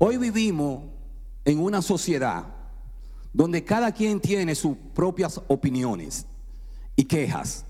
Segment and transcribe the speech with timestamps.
[0.00, 0.84] Hoy vivimos
[1.44, 2.46] en una sociedad
[3.32, 6.24] donde cada quien tiene sus propias opiniones
[6.94, 7.64] y quejas.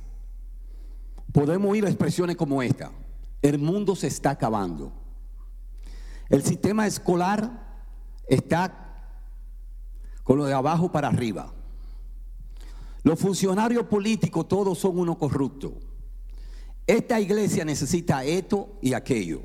[1.33, 2.93] Podemos oír expresiones como esta.
[3.41, 4.93] El mundo se está acabando.
[6.29, 7.81] El sistema escolar
[8.27, 9.15] está
[10.23, 11.55] con lo de abajo para arriba.
[13.03, 15.73] Los funcionarios políticos todos son unos corruptos.
[16.87, 19.41] Esta iglesia necesita esto y aquello.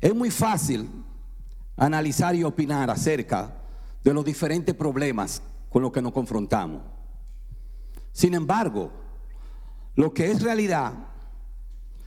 [0.00, 1.05] Es muy fácil
[1.76, 3.54] analizar y opinar acerca
[4.02, 6.82] de los diferentes problemas con los que nos confrontamos.
[8.12, 8.90] Sin embargo,
[9.94, 10.94] lo que es realidad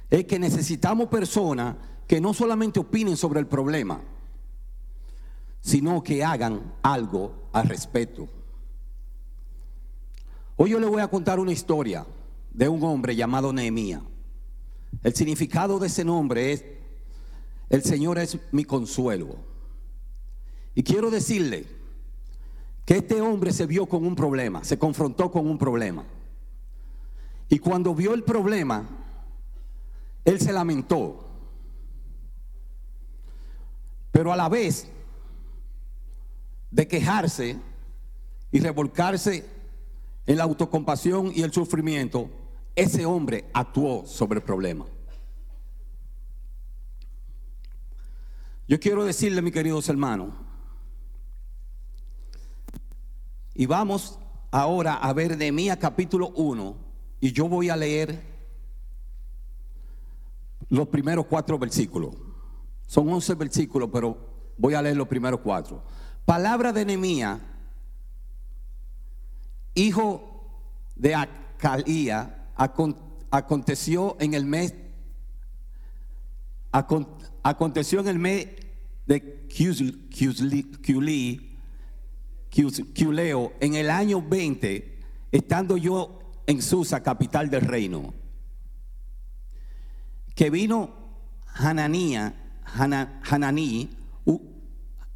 [0.10, 1.76] es que necesitamos personas
[2.08, 4.02] que no solamente opinen sobre el problema,
[5.62, 8.28] sino que hagan algo al respecto.
[10.56, 12.06] Hoy yo le voy a contar una historia
[12.52, 14.02] de un hombre llamado Nehemías.
[15.04, 16.66] El significado de ese nombre es,
[17.70, 19.49] el Señor es mi consuelo.
[20.80, 21.66] Y quiero decirle
[22.86, 26.06] que este hombre se vio con un problema, se confrontó con un problema.
[27.50, 28.88] Y cuando vio el problema,
[30.24, 31.28] él se lamentó.
[34.14, 34.88] Pero a la vez
[36.72, 37.58] de quejarse
[38.50, 39.46] y revolcarse
[40.26, 42.30] en la autocompasión y el sufrimiento,
[42.74, 44.86] ese hombre actuó sobre el problema.
[48.66, 50.34] Yo quiero decirle, mis queridos hermanos,
[53.60, 54.18] y vamos
[54.52, 56.78] ahora a ver Nehemías capítulo 1,
[57.20, 58.24] y yo voy a leer
[60.70, 62.16] los primeros cuatro versículos.
[62.88, 64.18] Son once versículos, pero
[64.58, 65.84] voy a leer los primeros cuatro.
[66.24, 67.42] Palabra de Nehemías,
[69.76, 70.62] hijo
[70.96, 74.74] de Acalía, aconteció en el mes
[76.72, 78.48] aconteció en el mes
[79.06, 79.46] de
[82.98, 85.00] Culeo en el año 20,
[85.32, 88.14] estando yo en Susa, capital del reino,
[90.36, 90.94] que vino
[91.54, 93.90] Hananía, Hananí,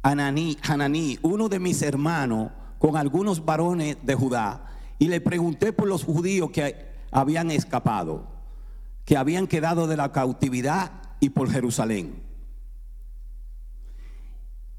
[0.02, 6.04] Hananí, uno de mis hermanos, con algunos varones de Judá, y le pregunté por los
[6.04, 8.26] judíos que habían escapado,
[9.04, 12.22] que habían quedado de la cautividad y por Jerusalén.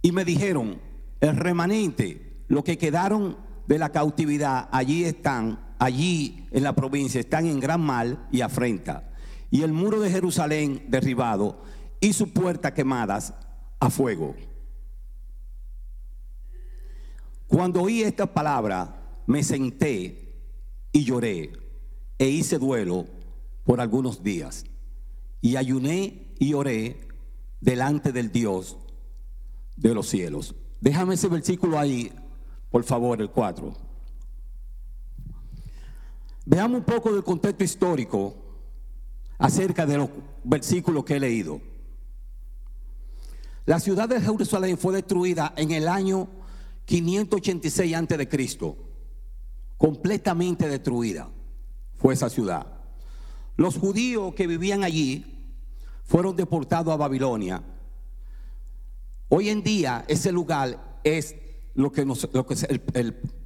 [0.02, 0.80] Y me dijeron,
[1.20, 7.46] el remanente, los que quedaron de la cautividad, allí están, allí en la provincia, están
[7.46, 9.12] en gran mal y afrenta.
[9.50, 11.62] Y el muro de Jerusalén derribado
[12.00, 13.34] y sus puertas quemadas
[13.80, 14.36] a fuego.
[17.48, 20.26] Cuando oí esta palabra, me senté
[20.92, 21.54] y lloré
[22.18, 23.06] e hice duelo
[23.64, 24.66] por algunos días.
[25.42, 27.08] Y ayuné y oré
[27.62, 28.78] delante del Dios
[29.76, 30.56] de los cielos.
[30.82, 32.12] Déjame ese versículo ahí,
[32.70, 33.74] por favor, el 4.
[36.46, 38.36] Veamos un poco del contexto histórico
[39.38, 40.10] acerca de los
[40.44, 41.60] versículos que he leído.
[43.66, 46.28] La ciudad de Jerusalén fue destruida en el año
[46.86, 48.78] 586 antes de Cristo.
[49.78, 51.30] Completamente destruida
[51.98, 52.68] fue esa ciudad.
[53.58, 55.26] Los judíos que vivían allí
[56.04, 57.64] fueron deportados a Babilonia.
[59.30, 61.36] Hoy en día ese lugar es
[61.76, 62.06] lo que,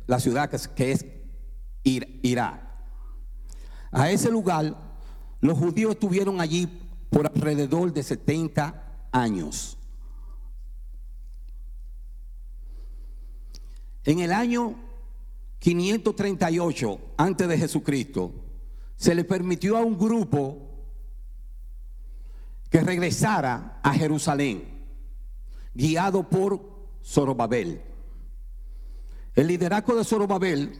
[0.07, 1.05] la ciudad que es,
[1.83, 2.69] Irak.
[3.91, 4.77] A ese lugar
[5.41, 6.67] los judíos estuvieron allí
[7.09, 9.77] por alrededor de 70 años.
[14.03, 14.75] En el año
[15.59, 18.31] 538 antes de Jesucristo,
[18.95, 20.69] se le permitió a un grupo
[22.69, 24.85] que regresara a Jerusalén,
[25.73, 26.61] guiado por
[27.03, 27.88] Zorobabel.
[29.35, 30.79] El liderazgo de Zorobabel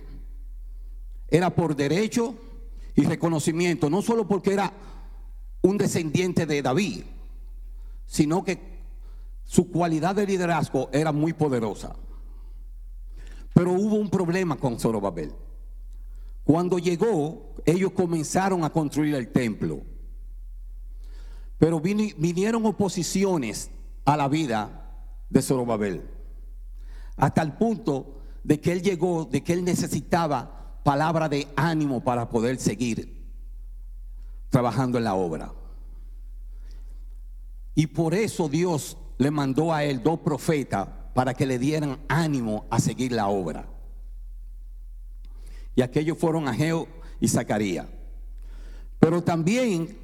[1.27, 2.35] era por derecho
[2.95, 4.73] y reconocimiento, no solo porque era
[5.61, 7.03] un descendiente de David,
[8.05, 8.79] sino que
[9.43, 11.95] su cualidad de liderazgo era muy poderosa.
[13.53, 15.33] Pero hubo un problema con Zorobabel.
[16.43, 19.81] Cuando llegó, ellos comenzaron a construir el templo.
[21.57, 23.69] Pero vinieron oposiciones
[24.05, 24.95] a la vida
[25.29, 26.09] de Zorobabel.
[27.17, 32.29] Hasta el punto de que él llegó, de que él necesitaba palabra de ánimo para
[32.29, 33.27] poder seguir
[34.49, 35.53] trabajando en la obra.
[37.75, 42.65] Y por eso Dios le mandó a él dos profetas para que le dieran ánimo
[42.69, 43.67] a seguir la obra.
[45.75, 46.87] Y aquellos fueron Ageo
[47.19, 47.87] y Zacarías.
[48.99, 49.97] Pero también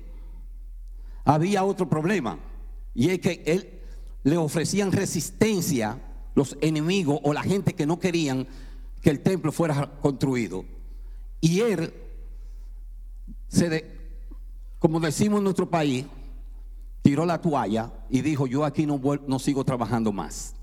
[1.24, 2.40] había otro problema,
[2.94, 3.82] y es que él,
[4.24, 6.00] le ofrecían resistencia
[6.36, 8.46] los enemigos o la gente que no querían
[9.02, 10.66] que el templo fuera construido.
[11.42, 11.94] Y él
[13.48, 14.20] se de,
[14.80, 16.06] como decimos en nuestro país,
[17.02, 20.54] tiró la toalla y dijo, yo aquí no, no sigo trabajando más.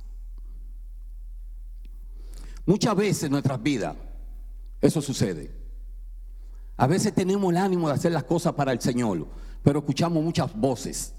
[2.66, 3.96] Muchas veces en nuestras vidas
[4.80, 5.50] eso sucede.
[6.76, 9.26] A veces tenemos el ánimo de hacer las cosas para el Señor,
[9.62, 11.14] pero escuchamos muchas voces.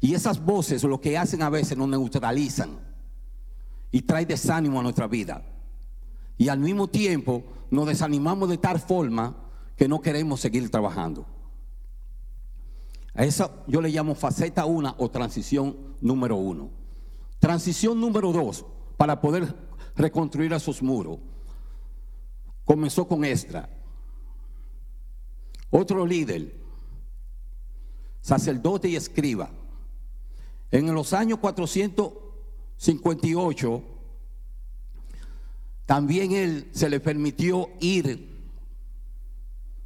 [0.00, 2.95] Y esas voces lo que hacen a veces nos neutralizan
[3.96, 5.42] y trae desánimo a nuestra vida.
[6.36, 11.24] Y al mismo tiempo nos desanimamos de tal forma que no queremos seguir trabajando.
[13.14, 16.68] A eso yo le llamo faceta 1 o transición número 1.
[17.38, 18.66] Transición número 2,
[18.98, 19.56] para poder
[19.96, 21.18] reconstruir esos muros,
[22.66, 23.66] comenzó con Esdra.
[25.70, 26.54] Otro líder,
[28.20, 29.48] sacerdote y escriba.
[30.70, 31.38] En los años
[32.76, 33.82] 458,
[35.86, 38.36] también él se le permitió ir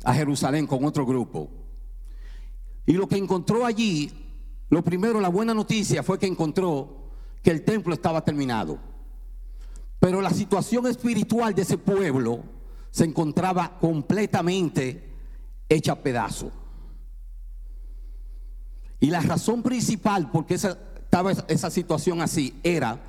[0.05, 1.51] a Jerusalén con otro grupo.
[2.87, 4.11] Y lo que encontró allí,
[4.71, 7.11] lo primero, la buena noticia fue que encontró
[7.43, 8.79] que el templo estaba terminado.
[9.99, 12.43] Pero la situación espiritual de ese pueblo
[12.91, 15.15] se encontraba completamente
[15.69, 16.51] hecha a pedazo.
[18.99, 20.59] Y la razón principal por qué
[21.11, 23.01] estaba esa situación así era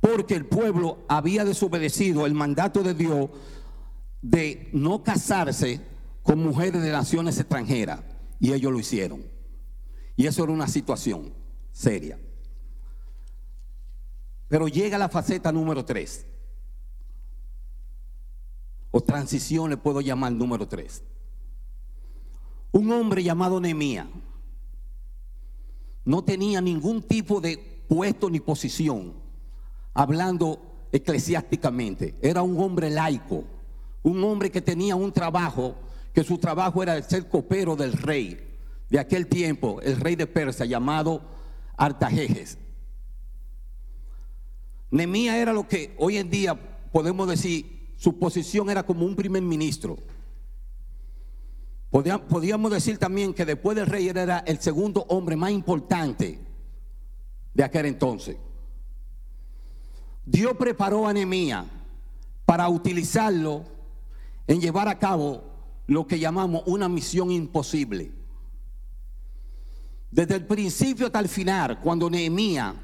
[0.00, 3.30] porque el pueblo había desobedecido el mandato de Dios
[4.20, 5.80] de no casarse
[6.24, 8.00] con mujeres de naciones extranjeras.
[8.40, 9.24] Y ellos lo hicieron.
[10.16, 11.32] Y eso era una situación
[11.70, 12.18] seria.
[14.48, 16.26] Pero llega la faceta número 3.
[18.90, 21.04] O transición le puedo llamar número 3.
[22.72, 24.08] Un hombre llamado Nehemías
[26.04, 27.56] no tenía ningún tipo de
[27.88, 29.14] puesto ni posición,
[29.92, 32.14] hablando eclesiásticamente.
[32.20, 33.44] Era un hombre laico,
[34.02, 35.76] un hombre que tenía un trabajo
[36.14, 38.58] que su trabajo era ser copero del rey
[38.88, 41.22] de aquel tiempo, el rey de Persia llamado
[41.76, 42.56] Artajejes.
[44.92, 46.54] Nemía era lo que hoy en día
[46.92, 49.98] podemos decir, su posición era como un primer ministro.
[52.02, 56.40] Podíamos decir también que después del rey era el segundo hombre más importante
[57.54, 58.36] de aquel entonces.
[60.26, 61.64] Dios preparó a Nemía
[62.44, 63.62] para utilizarlo
[64.48, 65.44] en llevar a cabo
[65.86, 68.10] lo que llamamos una misión imposible.
[70.10, 72.74] Desde el principio hasta el final, cuando Nehemías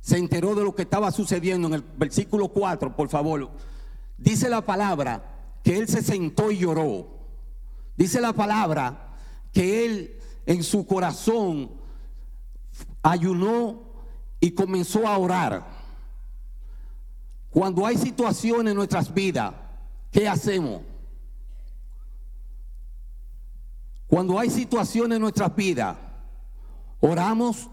[0.00, 3.48] se enteró de lo que estaba sucediendo en el versículo 4, por favor,
[4.18, 5.22] dice la palabra
[5.62, 7.13] que él se sentó y lloró.
[7.96, 9.14] Dice la palabra
[9.52, 11.70] que él en su corazón
[13.02, 13.82] ayunó
[14.40, 15.66] y comenzó a orar.
[17.50, 19.54] Cuando hay situaciones en nuestras vidas,
[20.10, 20.82] ¿qué hacemos?
[24.08, 25.96] Cuando hay situaciones en nuestras vidas,
[27.00, 27.68] oramos.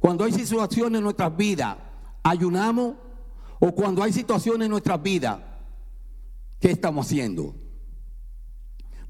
[0.00, 1.76] Cuando hay situaciones en nuestras vidas,
[2.22, 2.94] ayunamos.
[3.58, 5.38] O cuando hay situaciones en nuestras vidas,
[6.60, 7.54] ¿qué estamos haciendo?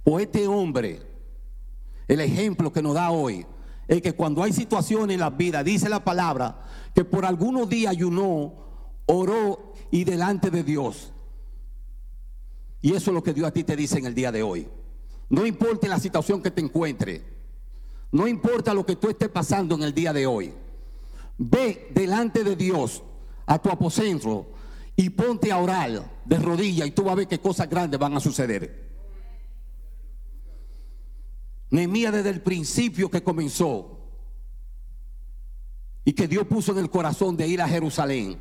[0.06, 1.02] Pues este hombre,
[2.06, 3.44] el ejemplo que nos da hoy,
[3.88, 6.62] es que cuando hay situaciones en la vida, dice la palabra,
[6.94, 8.54] que por algunos días ayunó,
[9.06, 11.12] oró y delante de Dios.
[12.80, 14.68] Y eso es lo que Dios a ti te dice en el día de hoy.
[15.28, 17.24] No importa la situación que te encuentre.
[18.12, 20.54] No importa lo que tú estés pasando en el día de hoy.
[21.36, 23.02] Ve delante de Dios
[23.44, 24.46] a tu aposento
[24.94, 28.14] y ponte a orar de rodillas y tú vas a ver qué cosas grandes van
[28.14, 28.86] a suceder.
[31.76, 33.98] Nehemías desde el principio que comenzó
[36.06, 38.38] y que Dios puso en el corazón de ir a Jerusalén,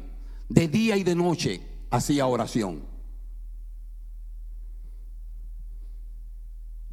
[0.48, 2.86] de día y de noche hacía oración.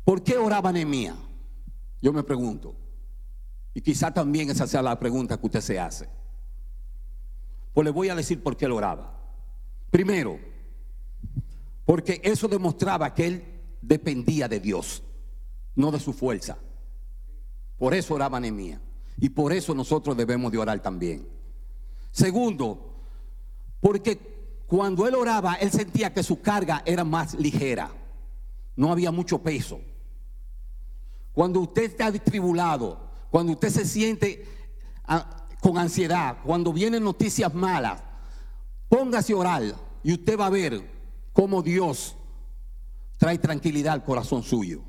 [0.05, 1.15] ¿Por qué oraba Nehemías?
[2.01, 2.75] Yo me pregunto.
[3.73, 6.09] Y quizá también esa sea la pregunta que usted se hace.
[7.73, 9.17] Pues le voy a decir por qué él oraba.
[9.93, 10.41] Primero,
[11.85, 13.45] porque eso demostraba que él
[13.81, 15.05] dependía de Dios,
[15.75, 16.59] no de su fuerza.
[17.79, 18.81] Por eso oraba Nehemías.
[19.19, 21.29] Y por eso nosotros debemos de orar también.
[22.11, 22.95] Segundo,
[23.81, 27.91] porque cuando él oraba, él sentía que su carga era más ligera.
[28.77, 29.81] No había mucho peso.
[31.33, 34.47] Cuando usted está distribulado, cuando usted se siente
[35.05, 38.03] ah, con ansiedad, cuando vienen noticias malas,
[38.89, 39.63] póngase a orar
[40.03, 40.91] y usted va a ver
[41.33, 42.17] cómo Dios
[43.17, 44.83] trae tranquilidad al corazón suyo.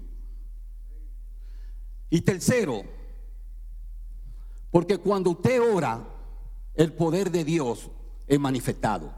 [2.14, 2.84] Y tercero,
[4.70, 6.08] porque cuando usted ora,
[6.76, 7.90] el poder de Dios
[8.28, 9.12] es manifestado.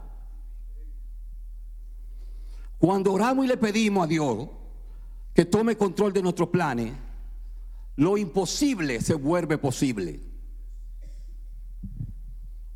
[2.78, 4.48] Cuando oramos y le pedimos a Dios
[5.34, 6.94] que tome control de nuestros planes,
[7.96, 10.18] lo imposible se vuelve posible.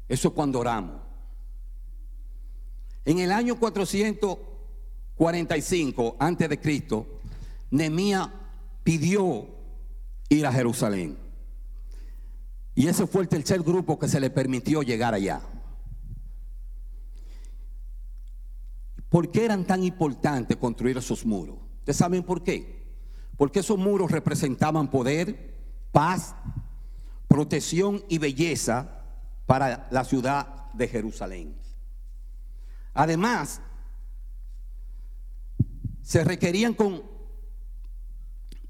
[0.07, 1.01] Eso es cuando oramos.
[3.07, 7.07] En el año 445 antes de Cristo,
[7.71, 8.29] Nehemías
[8.85, 9.60] pidió
[10.31, 11.19] ir a Jerusalén.
[12.75, 15.43] Y ese fue el tercer grupo que se le permitió llegar allá.
[19.11, 21.57] ¿Por qué eran tan importantes construir esos muros?
[21.81, 22.81] ¿Ustedes saben por qué?
[23.37, 25.59] Porque esos muros representaban poder,
[25.91, 26.35] paz,
[27.27, 29.03] protección y belleza
[29.47, 31.57] para la ciudad de Jerusalén.
[32.95, 33.61] Además,
[36.03, 37.10] se requerían con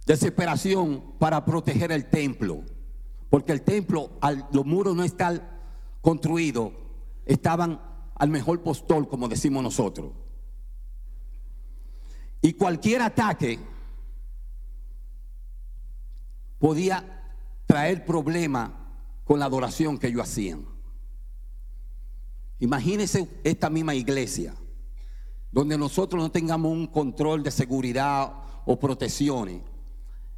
[0.07, 2.63] desesperación para proteger el templo,
[3.29, 5.61] porque el templo, al los muros no estar
[6.01, 6.73] construidos,
[7.27, 7.81] estaban
[8.15, 10.13] al mejor postor, como decimos nosotros.
[12.43, 13.59] Y cualquier ataque
[16.59, 17.27] podía
[17.67, 18.71] traer problemas
[19.25, 20.67] con la adoración que ellos hacían.
[22.59, 24.55] Imagínense esta misma iglesia,
[25.51, 28.35] donde nosotros no tengamos un control de seguridad
[28.67, 29.63] o protecciones,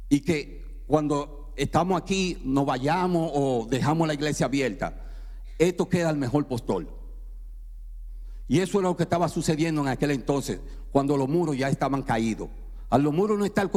[0.09, 5.01] y que cuando estamos aquí nos vayamos o dejamos la iglesia abierta,
[5.57, 6.87] esto queda al mejor postor.
[8.47, 10.59] Y eso es lo que estaba sucediendo en aquel entonces,
[10.91, 12.49] cuando los muros ya estaban caídos.
[12.89, 13.71] A los muros no estar,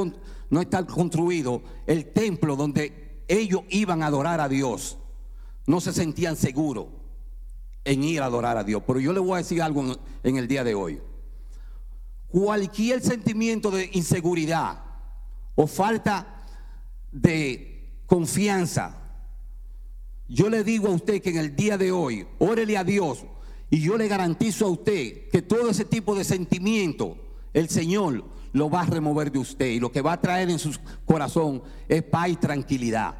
[0.51, 4.99] no estar construido el templo donde ellos iban a adorar a Dios,
[5.67, 6.87] no se sentían seguros
[7.85, 8.83] en ir a adorar a Dios.
[8.87, 11.01] Pero yo le voy a decir algo en el día de hoy.
[12.29, 14.86] Cualquier sentimiento de inseguridad
[15.57, 16.45] o falta
[17.11, 19.03] de confianza,
[20.29, 23.25] yo le digo a usted que en el día de hoy, órele a Dios
[23.71, 27.17] y yo le garantizo a usted que todo ese tipo de sentimiento,
[27.53, 30.59] el Señor lo va a remover de usted y lo que va a traer en
[30.59, 30.73] su
[31.05, 33.17] corazón es paz y tranquilidad.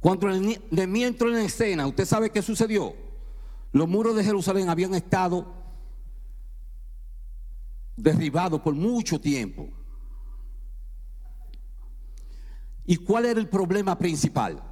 [0.00, 2.94] Cuando de mí entró en escena, ¿usted sabe qué sucedió?
[3.72, 5.52] Los muros de Jerusalén habían estado
[7.96, 9.68] derribados por mucho tiempo.
[12.84, 14.62] ¿Y cuál era el problema principal?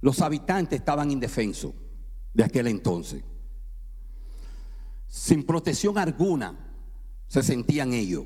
[0.00, 1.72] Los habitantes estaban indefensos
[2.32, 3.24] de aquel entonces.
[5.08, 6.58] Sin protección alguna
[7.26, 8.24] se sentían ellos.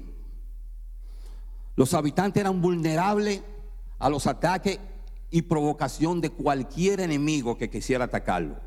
[1.75, 3.43] Los habitantes eran vulnerables
[3.99, 4.79] a los ataques
[5.31, 8.61] y provocación de cualquier enemigo que quisiera atacarlo.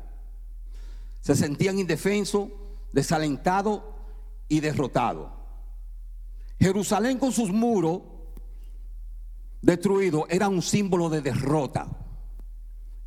[1.20, 2.48] Se sentían indefensos,
[2.92, 3.82] desalentados
[4.50, 5.30] y derrotados.
[6.58, 8.02] Jerusalén con sus muros
[9.62, 11.88] destruidos era un símbolo de derrota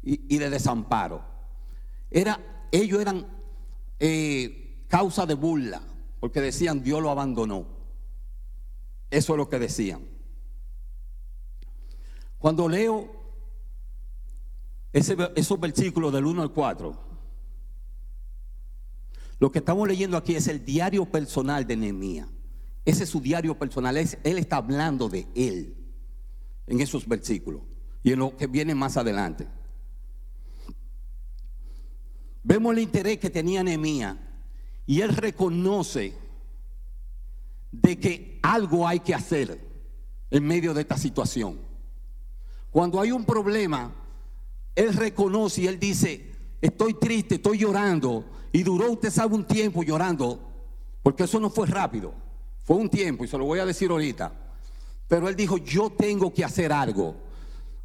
[0.01, 1.23] y, de desamparo.
[2.09, 2.39] Era,
[2.71, 3.27] ellos eran
[3.99, 5.81] eh, causa de burla,
[6.19, 7.67] porque decían Dios lo abandonó.
[9.11, 10.01] Eso es lo que decían.
[12.39, 13.11] Cuando leo
[14.93, 17.02] esos versículos del 1 al 4.
[19.43, 22.29] Lo que estamos leyendo aquí es el diario personal de Nehemías.
[22.85, 23.97] Ese es su diario personal.
[23.97, 25.75] él está hablando de él
[26.65, 27.61] en esos versículos
[28.03, 29.45] y en lo que viene más adelante.
[32.41, 34.15] Vemos el interés que tenía Nehemías
[34.85, 36.15] y él reconoce
[37.69, 39.59] de que algo hay que hacer
[40.31, 41.59] en medio de esta situación.
[42.71, 43.93] Cuando hay un problema,
[44.73, 46.32] él reconoce y él dice,
[46.63, 48.23] estoy triste, estoy llorando.
[48.51, 50.39] Y duró, usted sabe, un tiempo llorando,
[51.01, 52.13] porque eso no fue rápido,
[52.63, 54.31] fue un tiempo, y se lo voy a decir ahorita.
[55.07, 57.15] Pero él dijo, yo tengo que hacer algo.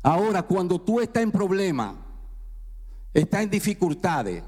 [0.02, 2.06] Ahora, cuando tú estás en problema,
[3.12, 4.44] estás en dificultades,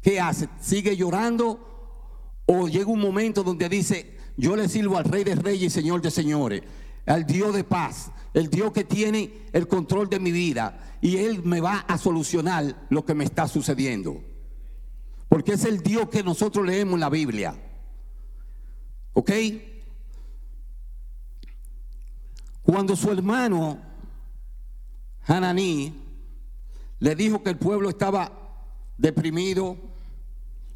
[0.00, 0.48] ¿qué hace?
[0.60, 2.40] ¿Sigue llorando?
[2.46, 6.00] ¿O llega un momento donde dice, yo le sirvo al Rey de Reyes y Señor
[6.00, 6.62] de Señores,
[7.08, 11.42] al Dios de paz, el Dios que tiene el control de mi vida, y Él
[11.42, 14.22] me va a solucionar lo que me está sucediendo.
[15.28, 17.54] Porque es el Dios que nosotros leemos en la Biblia.
[19.12, 19.30] ¿Ok?
[22.62, 23.78] Cuando su hermano
[25.26, 25.94] Hananí
[26.98, 28.32] le dijo que el pueblo estaba
[28.96, 29.76] deprimido,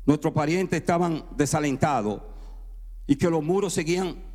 [0.06, 2.22] nuestros parientes estaban desalentados
[3.06, 4.31] y que los muros seguían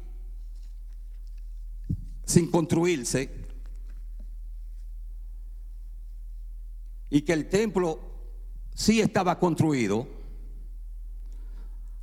[2.28, 3.32] sin construirse,
[7.10, 8.02] y que el templo
[8.76, 10.06] sí estaba construido,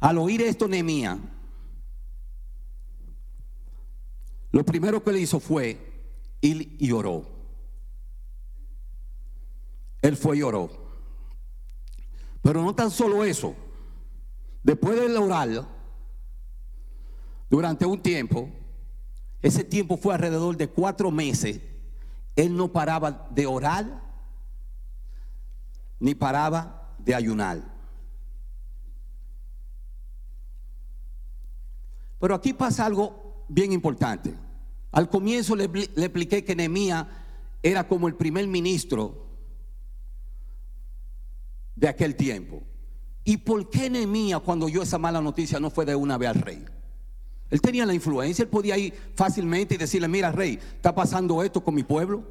[0.01, 1.19] al oír esto Nehemías,
[4.51, 5.79] lo primero que le hizo fue
[6.41, 7.31] ir y oró.
[10.01, 10.71] él fue y oró.
[12.41, 13.55] Pero no tan solo eso.
[14.63, 15.67] Después de orar,
[17.51, 18.51] durante un tiempo,
[19.45, 21.61] ese tiempo fue alrededor de cuatro meses,
[22.35, 24.03] él no paraba de orar
[26.01, 27.63] ni paraba de ayunar.
[32.19, 34.35] Pero aquí pasa algo bien importante.
[34.91, 37.07] Al comienzo le, le expliqué que Nehemías
[37.63, 39.27] era como el primer ministro
[41.77, 42.63] de aquel tiempo.
[43.25, 46.41] ¿Y por qué Nehemías cuando oyó esa mala noticia no fue de una vez al
[46.41, 46.65] rey?
[47.55, 51.63] Él tenía la influencia, él podía ir fácilmente y decirle, mira rey, está pasando esto
[51.63, 52.25] con mi pueblo.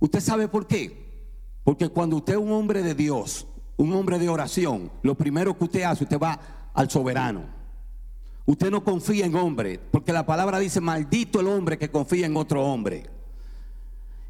[0.00, 1.24] ¿Usted sabe por qué?
[1.64, 3.46] Porque cuando usted es un hombre de Dios,
[3.78, 6.38] un hombre de oración, lo primero que usted hace, usted va
[6.74, 7.46] al soberano.
[8.44, 12.36] Usted no confía en hombre, porque la palabra dice, maldito el hombre que confía en
[12.36, 13.08] otro hombre.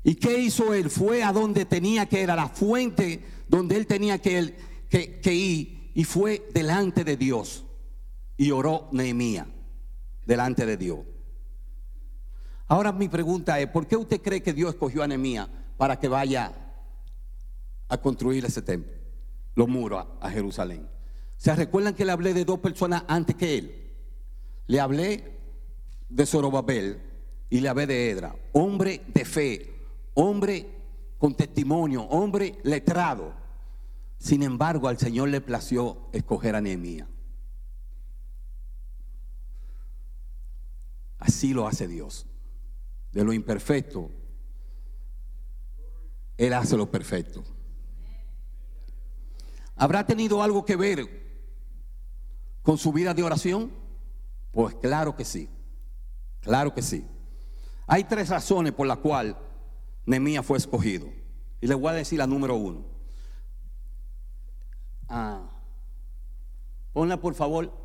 [0.05, 0.91] ¿Y qué hizo él?
[0.91, 4.55] Fue a donde tenía que ir, a la fuente donde él tenía que,
[5.25, 7.65] ir, y fue delante de Dios.
[8.37, 9.47] Y oró Nehemías
[10.27, 11.01] delante de Dios.
[12.69, 16.09] Ahora mi pregunta es, ¿por qué usted cree que Dios escogió a Nehemías para que
[16.09, 16.53] vaya
[17.89, 18.93] a construir ese templo,
[19.55, 20.89] los muros a, Jerusalén?
[21.37, 23.93] ¿Se recuerdan que le hablé de dos personas antes que él?
[24.69, 25.39] Le hablé
[26.09, 27.03] de Zorobabel
[27.51, 29.75] y le hablé de Edra, hombre de fe,
[30.15, 30.67] hombre
[31.19, 33.35] con testimonio, hombre letrado.
[34.19, 37.12] Sin embargo, al Señor le plació escoger a Nehemías.
[41.23, 42.27] Así lo hace Dios.
[43.13, 44.11] De lo imperfecto,
[46.37, 47.45] Él hace lo perfecto.
[49.77, 51.07] ¿Habrá tenido algo que ver
[52.63, 53.71] con su vida de oración?
[54.51, 55.49] Pues claro que sí.
[56.41, 57.07] Claro que sí.
[57.87, 59.37] Hay tres razones por las cuales
[60.07, 61.07] Nehemías fue escogido.
[61.61, 62.85] Y les voy a decir la número uno.
[65.09, 65.49] Ah,
[66.93, 67.82] ponla por favor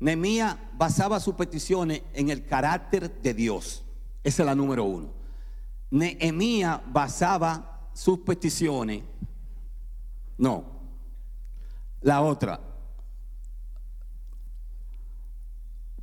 [0.00, 3.84] Nehemías basaba sus peticiones en el carácter de Dios.
[4.22, 5.12] Esa es la número uno.
[5.90, 9.02] Nehemías basaba sus peticiones.
[10.36, 10.64] No.
[12.00, 12.60] La otra.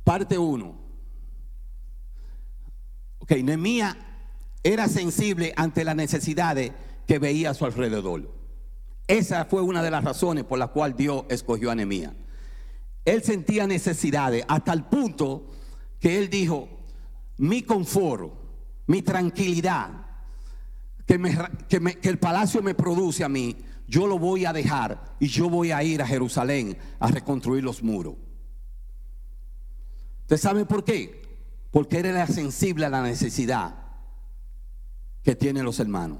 [0.04, 0.74] Parte uno.
[3.18, 3.96] Ok, Nehemías
[4.62, 6.72] era sensible ante las necesidades
[7.06, 8.30] que veía a su alrededor.
[9.08, 12.12] Esa fue una de las razones por las cuales Dios escogió a Nehemías
[13.06, 15.46] él sentía necesidades hasta el punto
[16.00, 16.68] que él dijo,
[17.38, 18.34] mi confort,
[18.88, 20.04] mi tranquilidad,
[21.06, 21.14] que,
[22.02, 25.84] el palacio me produce a mí, yo lo voy a dejar y yo voy a
[25.84, 28.16] ir a Jerusalén a reconstruir los muros.
[30.22, 31.22] ¿Usted sabe por qué?
[31.70, 33.76] Porque él era sensible a la necesidad
[35.22, 36.18] que tienen los hermanos.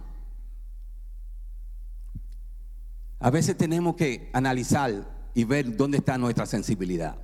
[3.18, 7.14] A veces tenemos que analizar y ver dónde está nuestra sensibilidad.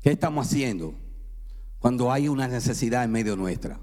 [0.00, 0.94] ¿Qué estamos haciendo
[1.80, 3.80] cuando hay una necesidad en medio nuestra?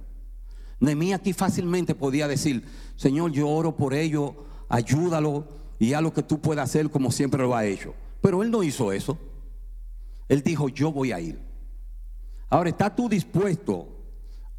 [0.79, 6.23] Nehemías aquí fácilmente podía decir, Señor, yo oro por ello, ayúdalo y haz lo que
[6.23, 7.93] tú puedas hacer como siempre lo ha hecho.
[8.21, 9.17] Pero él no hizo eso.
[10.29, 11.41] Él dijo, yo voy a ir.
[12.49, 13.89] Ahora, ¿estás tú dispuesto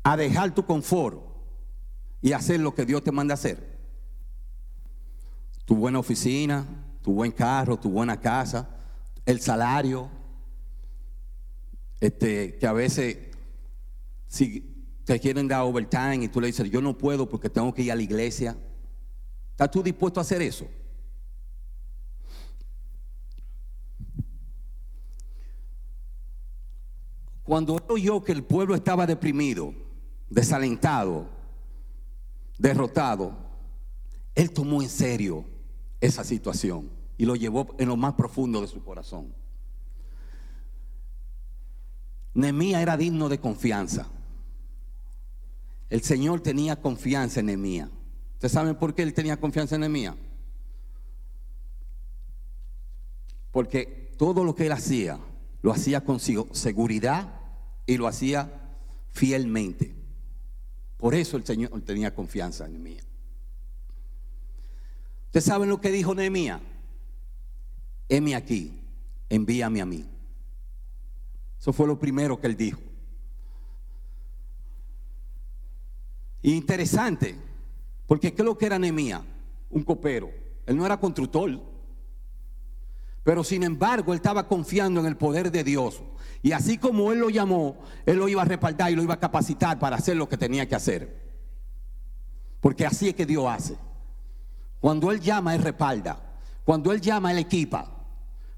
[0.02, 1.18] a dejar tu confort
[2.20, 3.78] y hacer lo que Dios te manda hacer?
[5.64, 6.66] Tu buena oficina,
[7.04, 8.66] tu buen carro, tu buena casa,
[9.26, 10.10] el salario,
[12.00, 13.18] este, que a veces
[14.26, 17.82] si te quieren dar overtime y tú le dices, yo no puedo porque tengo que
[17.82, 18.56] ir a la iglesia,
[19.50, 20.66] ¿estás tú dispuesto a hacer eso?
[27.42, 29.74] Cuando oyó que el pueblo estaba deprimido,
[30.30, 31.28] desalentado,
[32.56, 33.36] derrotado,
[34.34, 35.44] él tomó en serio
[36.00, 39.34] esa situación y lo llevó en lo más profundo de su corazón.
[42.34, 44.08] Nemía era digno de confianza.
[45.88, 47.88] El Señor tenía confianza en Nemía.
[48.34, 50.16] ¿Ustedes saben por qué él tenía confianza en Nemía?
[53.52, 55.20] Porque todo lo que él hacía,
[55.62, 57.40] lo hacía con seguridad
[57.86, 58.50] y lo hacía
[59.12, 59.94] fielmente.
[60.96, 63.06] Por eso el Señor tenía confianza en Nehemías.
[65.26, 66.60] ¿Ustedes saben lo que dijo Nehemías?
[68.08, 68.80] Heme aquí,
[69.28, 70.04] envíame a mí.
[71.58, 72.80] Eso fue lo primero que él dijo.
[76.42, 77.34] interesante,
[78.06, 79.22] porque ¿qué es lo que era Nehemías?
[79.70, 80.30] Un copero.
[80.66, 81.58] Él no era constructor.
[83.22, 86.02] Pero sin embargo, él estaba confiando en el poder de Dios.
[86.42, 89.20] Y así como él lo llamó, él lo iba a respaldar y lo iba a
[89.20, 91.24] capacitar para hacer lo que tenía que hacer.
[92.60, 93.76] Porque así es que Dios hace.
[94.80, 96.18] Cuando Él llama, Él respalda.
[96.64, 97.93] Cuando Él llama, Él equipa.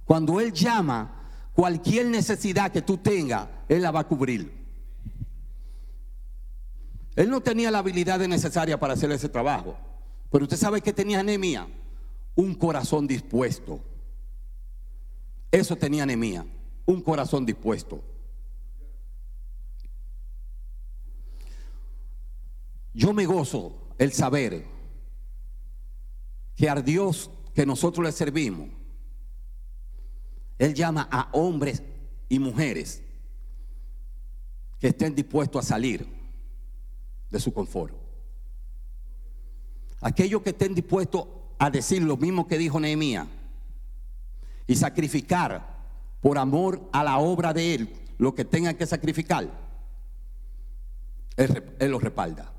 [0.06, 4.50] Cuando Él llama, cualquier necesidad que tú tengas, Él la va a cubrir.
[7.16, 9.76] Él no tenía la habilidad necesaria para hacer ese trabajo.
[10.30, 11.66] Pero usted sabe que tenía anemia.
[12.34, 13.80] Un corazón dispuesto.
[15.50, 16.46] Eso tenía anemia.
[16.84, 18.04] Un corazón dispuesto.
[22.92, 24.66] Yo me gozo el saber
[26.54, 28.68] que al Dios que nosotros le servimos,
[30.58, 31.82] Él llama a hombres
[32.28, 33.02] y mujeres
[34.78, 36.06] que estén dispuestos a salir
[37.30, 37.94] de su confort.
[40.00, 41.26] Aquellos que estén dispuestos
[41.58, 43.26] a decir lo mismo que dijo Nehemías
[44.66, 45.76] y sacrificar
[46.20, 49.48] por amor a la obra de Él lo que tengan que sacrificar,
[51.36, 52.52] Él, él lo respalda.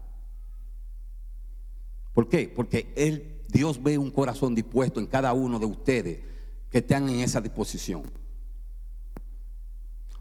[2.13, 2.51] ¿Por qué?
[2.53, 6.19] Porque él, Dios ve un corazón dispuesto en cada uno de ustedes
[6.69, 8.03] que están en esa disposición.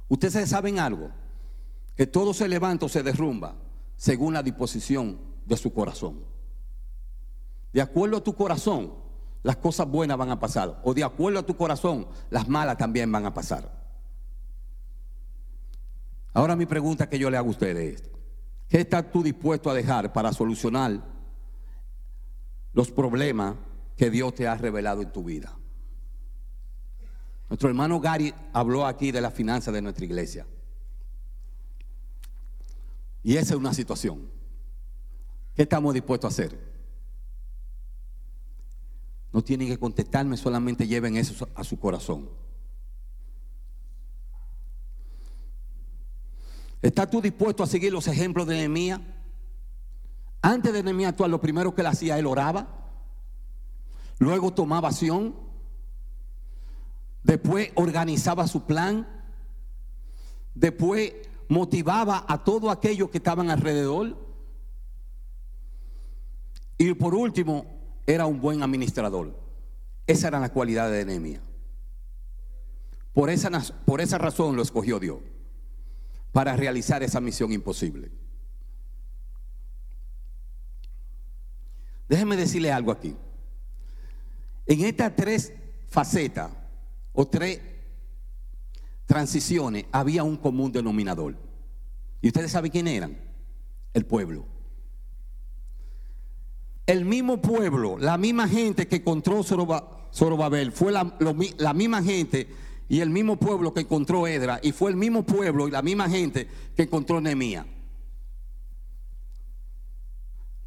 [0.08, 1.10] Ustedes saben algo,
[1.96, 3.56] que todo se levanta o se derrumba
[3.96, 6.24] según la disposición de su corazón.
[7.72, 8.94] De acuerdo a tu corazón,
[9.42, 10.80] las cosas buenas van a pasar.
[10.84, 13.70] O de acuerdo a tu corazón, las malas también van a pasar.
[16.32, 18.10] Ahora mi pregunta que yo le hago a ustedes es,
[18.68, 21.16] ¿qué estás tú dispuesto a dejar para solucionar
[22.76, 23.56] los problemas
[23.96, 25.56] que Dios te ha revelado en tu vida.
[27.48, 30.46] Nuestro hermano Gary habló aquí de la finanza de nuestra iglesia.
[33.22, 34.28] Y esa es una situación.
[35.54, 36.76] ¿Qué estamos dispuestos a hacer?
[39.32, 42.28] No tienen que contestarme, solamente lleven eso a su corazón.
[46.82, 49.00] ¿Estás tú dispuesto a seguir los ejemplos de Nehemías?
[50.42, 52.68] Antes de Nehemías actuar, lo primero que él hacía, él oraba.
[54.18, 55.45] Luego tomaba acción.
[57.26, 59.04] Después organizaba su plan.
[60.54, 61.12] Después
[61.48, 64.16] motivaba a todos aquellos que estaban alrededor.
[66.78, 67.66] Y por último,
[68.06, 69.36] era un buen administrador.
[70.06, 71.42] Esa era la cualidad de Nehemías.
[73.12, 73.50] Por esa,
[73.84, 75.18] por esa razón lo escogió Dios.
[76.30, 78.12] Para realizar esa misión imposible.
[82.08, 83.16] Déjeme decirle algo aquí.
[84.66, 85.52] En estas tres
[85.88, 86.52] facetas
[87.16, 87.60] o tres
[89.06, 91.34] transiciones había un común denominador.
[92.20, 93.18] ¿Y ustedes saben quién eran?
[93.94, 94.46] El pueblo.
[96.86, 101.16] El mismo pueblo, la misma gente que encontró Zorobabel, fue la,
[101.58, 102.48] la misma gente
[102.88, 106.08] y el mismo pueblo que encontró Edra, y fue el mismo pueblo y la misma
[106.08, 107.66] gente que encontró Nehemías.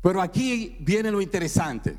[0.02, 1.96] Pero aquí viene lo interesante.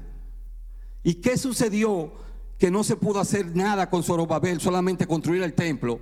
[1.02, 2.12] ¿Y qué sucedió
[2.60, 5.98] que no se pudo hacer nada con Zorobabel, solamente construir el templo?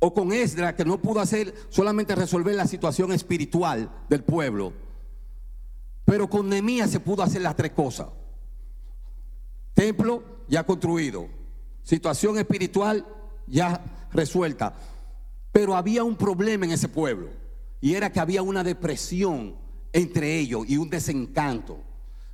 [0.00, 4.74] O con Esdra, que no pudo hacer solamente resolver la situación espiritual del pueblo.
[6.04, 8.08] Pero con Nehemías se pudo hacer las tres cosas.
[9.72, 11.26] Templo ya construido.
[11.82, 13.06] Situación espiritual
[13.46, 14.74] ya resuelta.
[15.52, 17.30] Pero había un problema en ese pueblo.
[17.80, 19.56] Y era que había una depresión
[19.94, 21.78] entre ellos y un desencanto.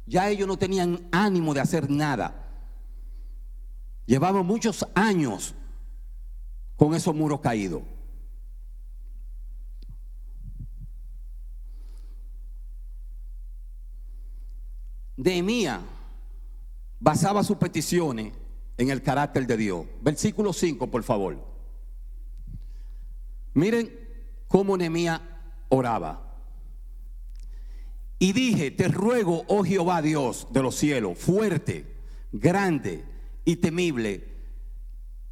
[0.07, 2.50] Ya ellos no tenían ánimo de hacer nada.
[4.11, 5.55] Llevaban muchos años
[6.75, 7.83] con esos muros caídos.
[15.17, 15.81] Nehemías
[16.99, 18.33] basaba sus peticiones
[18.79, 19.87] en el carácter de Dios.
[20.03, 21.39] Versículo 5, por favor.
[23.55, 23.97] Miren
[24.49, 25.21] cómo Nehemías
[25.69, 26.37] oraba.
[28.19, 31.87] Y dije, te ruego, oh Jehová Dios de los cielos, fuerte,
[32.33, 33.10] grande
[33.45, 34.29] y temible,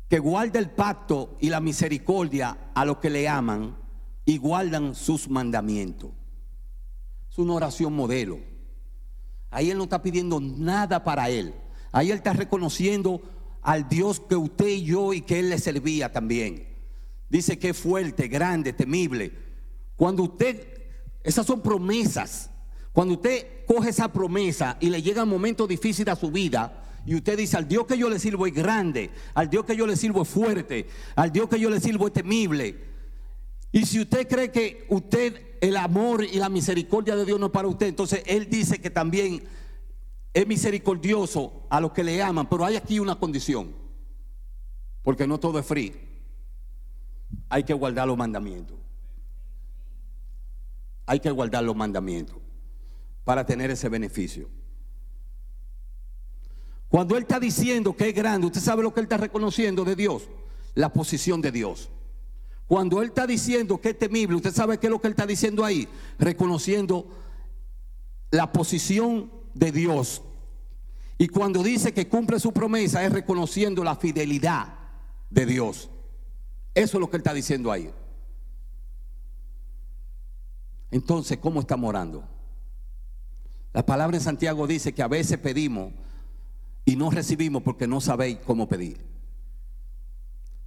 [0.08, 3.76] que guarde el pacto y la misericordia a los que le aman
[4.24, 6.10] y guardan sus mandamientos.
[7.30, 8.38] Es una oración modelo.
[9.50, 11.54] Ahí él no está pidiendo nada para él.
[11.92, 13.22] Ahí él está reconociendo
[13.62, 16.66] al Dios que usted y yo y que él le servía también.
[17.28, 19.32] Dice que es fuerte, grande, temible.
[19.96, 20.66] Cuando usted,
[21.22, 22.50] esas son promesas
[22.98, 27.14] cuando usted coge esa promesa y le llega un momento difícil a su vida, y
[27.14, 29.96] usted dice, al Dios que yo le sirvo es grande, al Dios que yo le
[29.96, 32.76] sirvo es fuerte, al Dios que yo le sirvo es temible.
[33.72, 37.52] Y si usted cree que usted, el amor y la misericordia de Dios no es
[37.52, 39.42] para usted, entonces Él dice que también
[40.34, 42.46] es misericordioso a los que le aman.
[42.46, 43.72] Pero hay aquí una condición,
[45.02, 45.94] porque no todo es free.
[47.48, 48.76] Hay que guardar los mandamientos.
[51.06, 52.36] Hay que guardar los mandamientos
[53.24, 54.57] para tener ese beneficio.
[56.88, 59.94] Cuando Él está diciendo que es grande, usted sabe lo que Él está reconociendo de
[59.94, 60.28] Dios,
[60.74, 61.90] la posición de Dios.
[62.66, 65.26] Cuando Él está diciendo que es temible, usted sabe qué es lo que Él está
[65.26, 67.06] diciendo ahí, reconociendo
[68.30, 70.22] la posición de Dios.
[71.18, 74.68] Y cuando dice que cumple su promesa, es reconociendo la fidelidad
[75.30, 75.90] de Dios.
[76.74, 77.90] Eso es lo que Él está diciendo ahí.
[80.90, 82.24] Entonces, ¿cómo estamos orando?
[83.74, 85.92] La palabra en Santiago dice que a veces pedimos
[86.88, 89.04] y no recibimos porque no sabéis cómo pedir.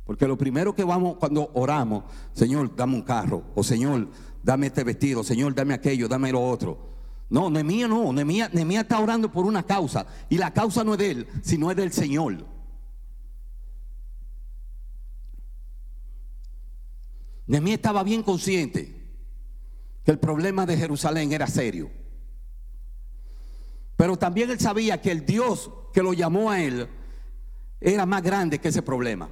[0.05, 2.03] Porque lo primero que vamos cuando oramos,
[2.34, 4.07] Señor, dame un carro, o Señor,
[4.43, 6.91] dame este vestido, Señor, dame aquello, dame lo otro.
[7.27, 10.99] No, Nemía no, Nemía, Nemía está orando por una causa y la causa no es
[10.99, 12.45] de él, sino es del Señor.
[17.47, 18.95] Nemía estaba bien consciente
[20.05, 21.89] que el problema de Jerusalén era serio.
[24.02, 26.90] Pero también él sabía que el Dios que lo llamó a él
[27.80, 29.30] era más grande que ese problema.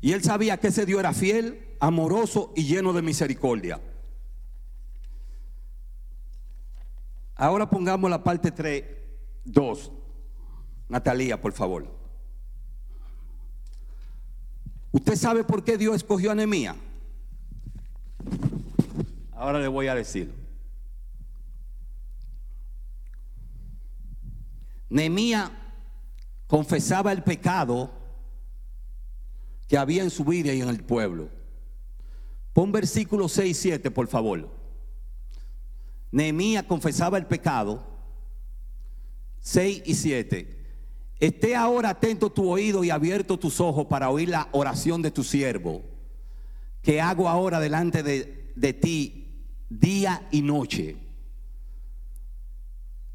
[0.00, 3.78] Y él sabía que ese Dios era fiel, amoroso y lleno de misericordia.
[7.34, 8.84] Ahora pongamos la parte 3,
[9.44, 9.92] 2.
[10.88, 11.94] Natalia, por favor.
[14.92, 16.76] ¿Usted sabe por qué Dios escogió a Nehemías?
[19.32, 20.43] Ahora le voy a decir.
[24.94, 25.50] Nehemías
[26.46, 27.90] confesaba el pecado
[29.66, 31.30] que había en su vida y en el pueblo.
[32.52, 34.48] Pon versículo 6 y 7, por favor.
[36.12, 37.84] Nehemías confesaba el pecado.
[39.40, 40.64] 6 y 7.
[41.18, 45.24] Esté ahora atento tu oído y abierto tus ojos para oír la oración de tu
[45.24, 45.82] siervo,
[46.82, 51.03] que hago ahora delante de, de ti día y noche.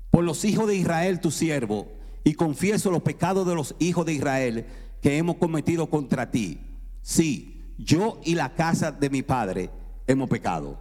[0.09, 1.87] Por los hijos de Israel, tu siervo,
[2.23, 4.65] y confieso los pecados de los hijos de Israel
[5.01, 6.59] que hemos cometido contra ti.
[7.01, 9.69] Sí, yo y la casa de mi padre
[10.07, 10.79] hemos pecado.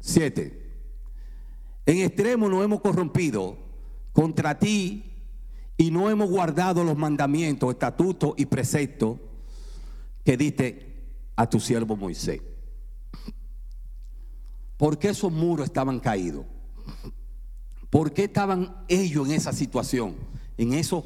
[0.00, 0.60] Siete.
[1.86, 3.56] En extremo nos hemos corrompido
[4.12, 5.12] contra ti
[5.76, 9.18] y no hemos guardado los mandamientos, estatutos y preceptos
[10.24, 10.92] que diste
[11.36, 12.40] a tu siervo Moisés.
[14.76, 16.44] ¿Por qué esos muros estaban caídos?
[17.92, 20.16] ¿Por qué estaban ellos en esa situación?
[20.56, 21.04] En esos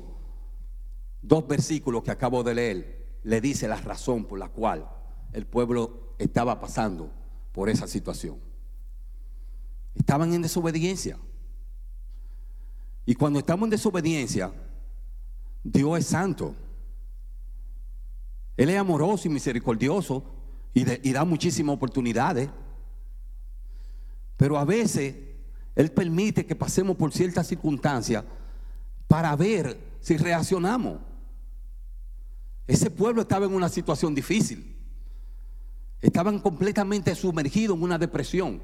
[1.20, 4.88] dos versículos que acabo de leer, le dice la razón por la cual
[5.32, 7.10] el pueblo estaba pasando
[7.50, 8.38] por esa situación.
[9.96, 11.18] Estaban en desobediencia.
[13.04, 14.52] Y cuando estamos en desobediencia,
[15.64, 16.54] Dios es santo.
[18.56, 20.22] Él es amoroso y misericordioso
[20.72, 22.48] y, da muchísimas oportunidades.
[24.36, 25.16] Pero a veces
[25.76, 28.24] Él permite que pasemos por ciertas circunstancias
[29.06, 30.98] para ver si reaccionamos.
[32.66, 34.74] Ese pueblo estaba en una situación difícil.
[36.00, 38.62] Estaban completamente sumergidos en una depresión.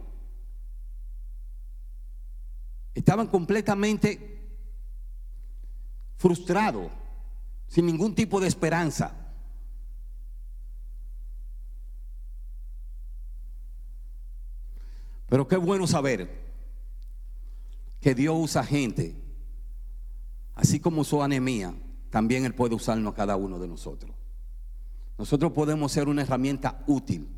[2.94, 4.50] Estaban completamente
[6.16, 6.90] frustrados,
[7.68, 9.14] sin ningún tipo de esperanza.
[15.28, 16.41] Pero qué bueno saber
[18.02, 19.16] que Dios usa gente,
[20.54, 21.28] así como usó a
[22.10, 24.14] también Él puede usarnos a cada uno de nosotros.
[25.16, 27.28] Nosotros podemos ser una herramienta útil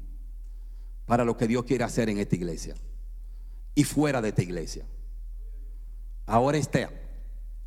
[1.05, 2.75] para lo que Dios quiere hacer en esta iglesia
[3.75, 4.87] y fuera de esta iglesia.
[6.25, 6.91] Ahora está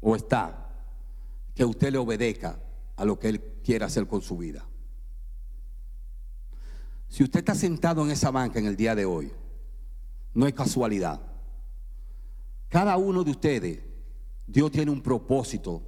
[0.02, 0.68] o está
[1.54, 2.60] que usted le obedezca
[2.96, 4.66] a lo que Él quiere hacer con su vida.
[7.10, 9.32] Si usted está sentado en esa banca en el día de hoy,
[10.34, 11.37] no es casualidad.
[12.70, 13.80] Cada uno de ustedes,
[14.46, 15.82] Dios tiene un propósito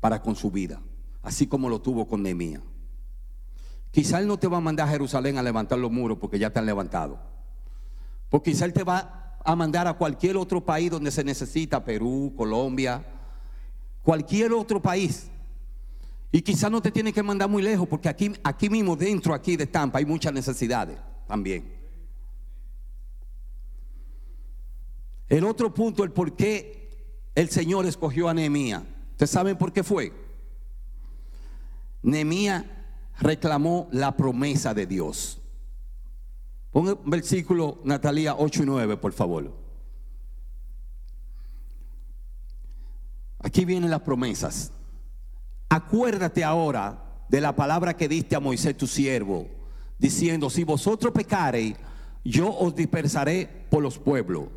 [0.00, 0.80] para con su vida,
[1.22, 2.62] así como lo tuvo con Nehemías.
[3.90, 6.48] Quizá Él no te va a mandar a Jerusalén a levantar los muros porque ya
[6.48, 7.18] están levantados.
[8.30, 12.32] Porque quizá Él te va a mandar a cualquier otro país donde se necesita, Perú,
[12.36, 13.04] Colombia,
[14.02, 15.28] cualquier otro país.
[16.30, 19.56] Y quizá no te tiene que mandar muy lejos porque aquí, aquí mismo, dentro aquí
[19.56, 21.81] de Tampa, hay muchas necesidades también.
[25.32, 26.90] El otro punto, el por qué
[27.34, 28.82] el Señor escogió a Nehemías.
[29.12, 30.12] ¿Ustedes saben por qué fue?
[32.02, 32.66] Nehemías
[33.18, 35.40] reclamó la promesa de Dios.
[36.70, 39.56] Ponga versículo Natalia 8 y 9, por favor.
[43.38, 44.70] Aquí vienen las promesas.
[45.70, 49.48] Acuérdate ahora de la palabra que diste a Moisés tu siervo,
[49.98, 51.74] diciendo, si vosotros pecareis,
[52.22, 54.48] yo os dispersaré por los pueblos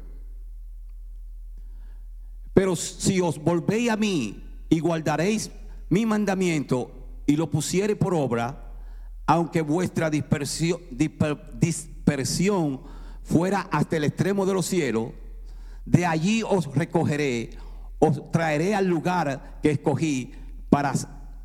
[2.55, 5.51] Pero si os volvéis a mí y guardaréis
[5.89, 6.89] mi mandamiento
[7.27, 8.71] y lo pusiere por obra,
[9.25, 10.79] aunque vuestra dispersión,
[13.23, 15.11] fuera hasta el extremo de los cielos,
[15.83, 17.49] de allí os recogeré,
[17.99, 20.31] os traeré al lugar que escogí
[20.69, 20.93] para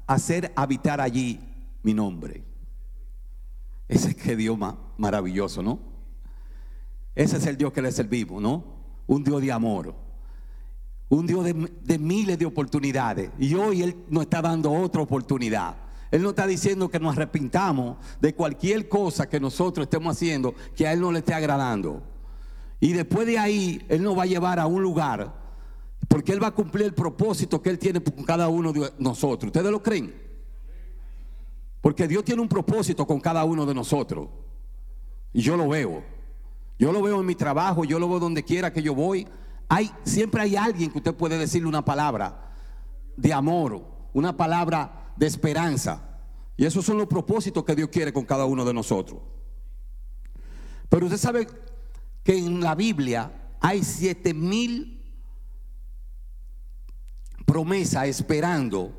[0.07, 1.41] hacer habitar allí
[1.83, 2.45] mi nombre.
[3.89, 4.57] Ese es que Dios
[4.97, 5.81] maravilloso, ¿no?
[7.17, 8.65] Ese es el Dios que le servimos, ¿no?
[9.09, 10.09] Un Dios de amor.
[11.11, 13.31] Un Dios de, miles de oportunidades.
[13.39, 15.75] Y hoy Él nos está dando otra oportunidad.
[16.11, 20.87] Él no está diciendo que nos arrepintamos de cualquier cosa que nosotros estemos haciendo que
[20.87, 22.03] a Él no le esté agradando.
[22.79, 25.35] Y después de ahí, Él nos va a llevar a un lugar,
[26.09, 29.49] porque Él va a cumplir el propósito que Él tiene con cada uno de nosotros.
[29.49, 30.15] ¿Ustedes lo creen?
[31.81, 34.29] Porque Dios tiene un propósito con cada uno de nosotros.
[35.33, 36.03] Y yo lo veo.
[36.79, 39.27] Yo lo veo en mi trabajo, yo lo veo donde quiera que yo voy.
[39.73, 42.53] Hay, siempre hay alguien que usted puede decirle una palabra
[43.17, 46.19] de amor, una palabra de esperanza.
[46.57, 49.21] Y esos son los propósitos que Dios quiere con cada uno de nosotros.
[50.89, 51.47] Pero usted sabe
[52.25, 55.01] que en la Biblia hay siete mil
[57.47, 58.93] promesas esperando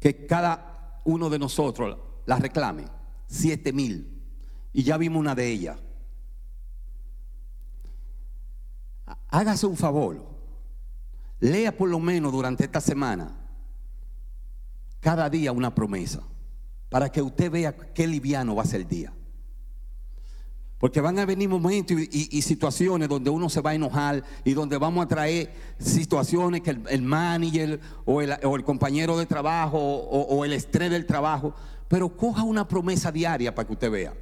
[0.00, 2.86] que cada uno de nosotros las reclame.
[3.26, 4.24] Siete mil.
[4.72, 5.78] Y ya vimos una de ellas.
[9.28, 10.24] Hágase un favor,
[11.40, 13.36] lea por lo menos durante esta semana,
[15.00, 16.22] cada día una promesa,
[16.88, 19.12] para que usted vea qué liviano va a ser el día.
[20.78, 24.78] Porque van a venir momentos y, situaciones donde uno se va a enojar y donde
[24.78, 30.52] vamos a traer situaciones que el, manager o el, compañero de trabajo o, o el
[30.52, 31.52] estrés del trabajo,
[31.88, 34.14] pero coja una promesa diaria para que usted vea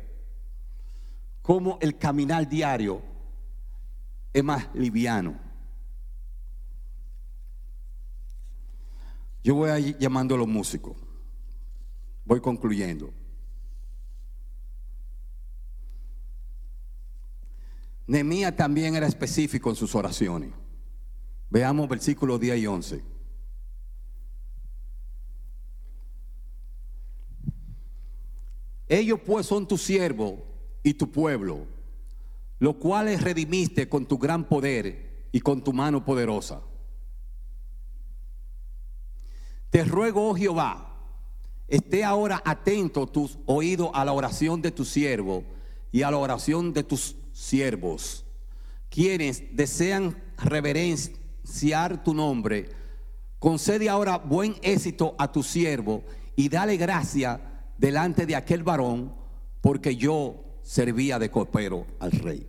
[1.42, 3.02] cómo el caminar diario
[4.32, 5.38] es más liviano.
[9.42, 10.96] Yo voy a ir llamando a los músicos.
[12.24, 13.12] Voy concluyendo.
[18.06, 20.50] Nehemías también era específico en sus oraciones.
[21.50, 23.04] Veamos versículos 10 y 11.
[28.88, 30.44] Ellos pues son tu siervo
[30.82, 31.66] y tu pueblo
[32.58, 36.62] lo cual redimiste con tu gran poder y con tu mano poderosa.
[39.70, 40.96] Te ruego, oh Jehová,
[41.68, 45.44] esté ahora atento tus oídos a la oración de tu siervo
[45.92, 48.24] y a la oración de tus siervos,
[48.88, 52.70] quienes desean reverenciar tu nombre.
[53.38, 56.04] Concede ahora buen éxito a tu siervo
[56.36, 57.40] y dale gracia
[57.76, 59.14] delante de aquel varón,
[59.60, 62.44] porque yo servía de copero al rey.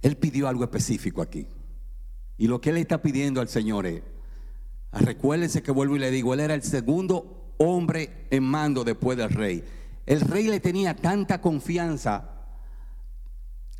[0.00, 1.48] Él pidió algo específico aquí.
[2.36, 4.00] Y lo que él está pidiendo al Señor es,
[4.92, 9.30] recuérdense que vuelvo y le digo, él era el segundo hombre en mando después del
[9.30, 9.64] rey.
[10.06, 12.30] El rey le tenía tanta confianza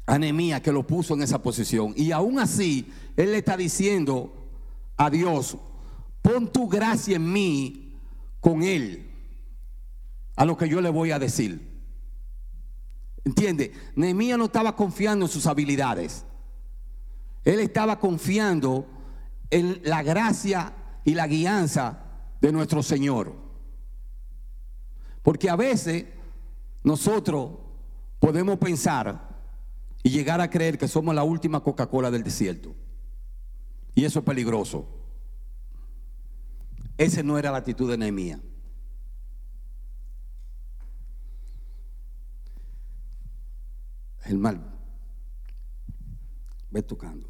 [0.06, 1.94] a Nehemías que lo puso en esa posición.
[1.96, 4.50] Y aún así, él le está diciendo
[4.96, 5.56] a Dios,
[6.20, 7.87] pon tu gracia en mí
[8.40, 9.10] con él
[10.36, 11.68] a lo que yo le voy a decir.
[13.24, 13.72] ¿Entiende?
[13.96, 16.24] Nehemías no estaba confiando en sus habilidades.
[17.44, 18.86] Él estaba confiando
[19.50, 20.74] en la gracia
[21.04, 22.04] y la guianza
[22.40, 23.34] de nuestro Señor.
[25.22, 26.06] Porque a veces
[26.84, 27.50] nosotros
[28.20, 29.28] podemos pensar
[30.02, 32.74] y llegar a creer que somos la última Coca-Cola del desierto.
[33.94, 34.86] Y eso es peligroso.
[36.98, 38.40] Esa no era la actitud de Nehemías.
[44.24, 44.60] El mal.
[46.70, 47.28] Ve tocando.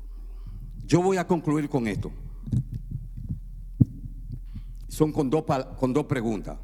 [0.84, 2.10] Yo voy a concluir con esto.
[4.88, 5.44] Son con dos,
[5.78, 6.58] con dos preguntas.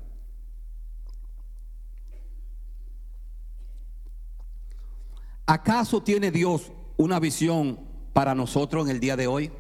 [5.45, 7.79] ¿Acaso tiene Dios una visión
[8.15, 9.53] para nosotros en el día de hoy?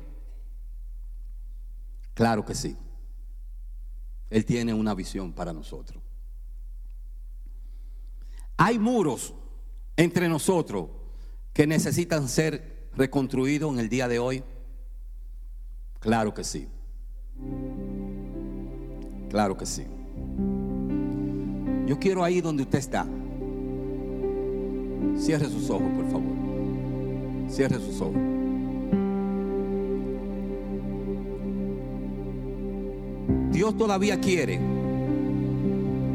[2.15, 2.75] Claro que sí.
[4.35, 6.03] Él tiene una visión para nosotros.
[8.57, 9.33] Hay muros
[9.97, 10.89] entre nosotros
[11.53, 14.43] que necesitan ser reconstruidos en el día de hoy.
[16.01, 16.67] Claro que sí.
[19.31, 19.87] Claro que sí.
[21.87, 23.07] Yo quiero ahí donde usted está.
[25.17, 27.49] Cierre sus ojos, por favor.
[27.49, 28.34] Cierre sus ojos.
[33.65, 34.61] Dios todavía quiere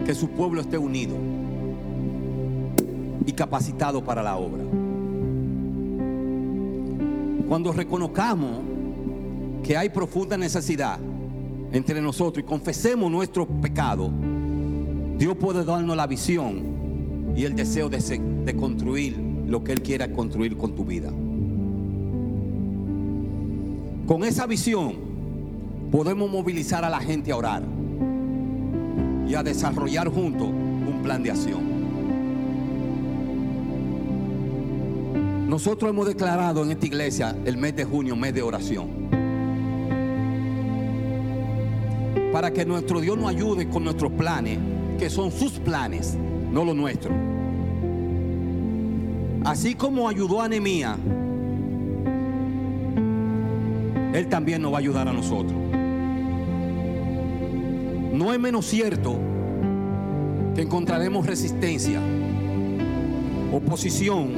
[0.05, 1.15] que su pueblo esté unido
[3.25, 4.63] y capacitado para la obra.
[7.47, 8.51] Cuando reconozcamos
[9.63, 10.99] que hay profunda necesidad
[11.71, 14.11] entre nosotros y confesemos nuestro pecado,
[15.17, 17.97] Dios puede darnos la visión y el deseo de,
[18.45, 21.09] de construir lo que Él quiera construir con tu vida.
[24.05, 25.08] Con esa visión
[25.91, 27.63] podemos movilizar a la gente a orar
[29.27, 31.79] y a desarrollar juntos un plan de acción.
[35.47, 38.87] Nosotros hemos declarado en esta iglesia el mes de junio, mes de oración.
[42.31, 44.59] Para que nuestro Dios nos ayude con nuestros planes,
[44.99, 46.15] que son sus planes,
[46.51, 47.15] no los nuestros.
[49.43, 50.97] Así como ayudó a Nehemías,
[54.13, 55.68] Él también nos va a ayudar a nosotros.
[58.19, 59.17] No es menos cierto
[60.53, 62.01] que encontraremos resistencia,
[63.53, 64.31] oposición,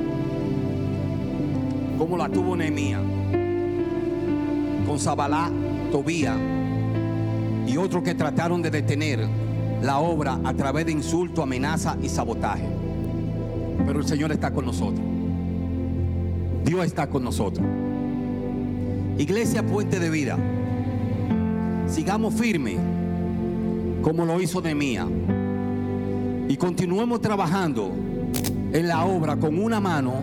[1.98, 3.02] como la tuvo Nehemías,
[4.86, 5.50] con Zabalá,
[5.92, 6.38] Tobía
[7.66, 9.28] y otros que trataron de detener
[9.82, 12.68] la obra a través de insulto, amenaza y sabotaje.
[13.84, 15.04] Pero el Señor está con nosotros.
[16.64, 17.66] Dios está con nosotros.
[19.18, 20.38] Iglesia Puente de Vida,
[21.88, 22.78] sigamos firmes
[24.02, 25.08] como lo hizo Nehemías
[26.48, 27.92] y continuemos trabajando
[28.74, 30.14] en la obra con una mano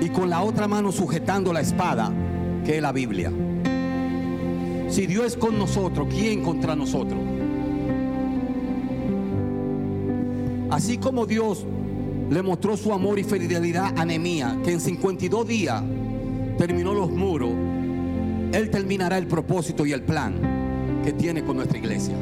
[0.00, 2.12] y con la otra mano sujetando la espada
[2.64, 3.32] que es la Biblia.
[4.88, 7.20] Si Dios es con nosotros, ¿quién contra nosotros?
[10.70, 11.66] Así como Dios
[12.28, 15.82] le mostró su amor y fidelidad a Nehemías, que en 52 días
[16.58, 17.50] terminó los muros,
[18.52, 22.14] Él terminará el propósito y el plan que tiene con nuestra iglesia.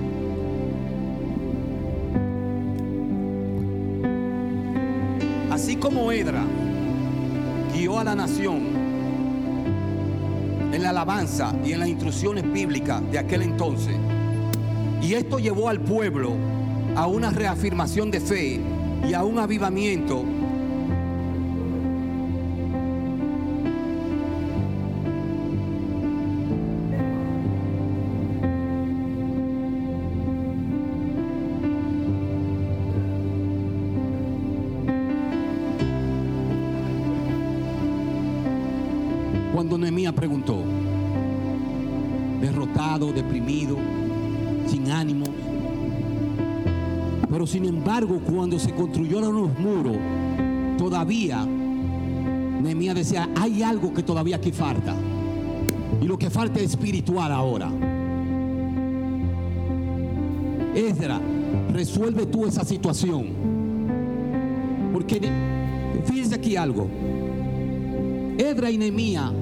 [5.59, 6.45] Así como Edra
[7.75, 8.61] guió a la nación
[10.73, 13.97] en la alabanza y en las instrucciones bíblicas de aquel entonces,
[15.03, 16.35] y esto llevó al pueblo
[16.95, 18.61] a una reafirmación de fe
[19.05, 20.23] y a un avivamiento.
[47.39, 49.97] Pero sin embargo, cuando se construyeron los muros,
[50.77, 54.97] todavía Nehemías decía, hay algo que todavía aquí falta.
[56.03, 57.71] Y lo que falta es espiritual ahora.
[60.75, 61.21] Esdra,
[61.73, 63.29] resuelve tú esa situación.
[64.93, 65.21] Porque
[66.07, 66.89] fíjense aquí algo.
[68.37, 69.33] Edra y Nehemías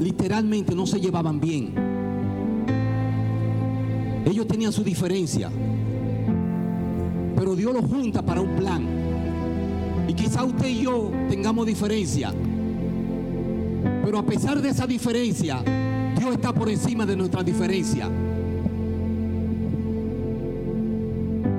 [0.00, 1.74] literalmente no se llevaban bien.
[4.24, 5.50] Ellos tenían su diferencia.
[7.36, 8.86] Pero Dios los junta para un plan.
[10.08, 12.32] Y quizá usted y yo tengamos diferencia.
[14.04, 15.62] Pero a pesar de esa diferencia,
[16.18, 18.08] Dios está por encima de nuestra diferencia.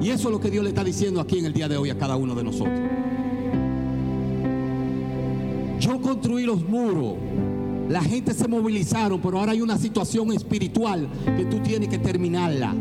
[0.01, 1.89] Y eso es lo que Dios le está diciendo aquí en el día de hoy
[1.89, 2.79] a cada uno de nosotros.
[5.79, 7.15] Yo construí los muros.
[7.89, 11.07] La gente se movilizaron, pero ahora hay una situación espiritual
[11.37, 12.73] que tú tienes que terminarla.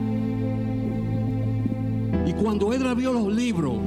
[2.26, 3.78] Y cuando Edra abrió los libros